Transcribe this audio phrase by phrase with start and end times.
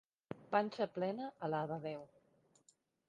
[0.53, 2.01] Panxa plena alaba a Déu.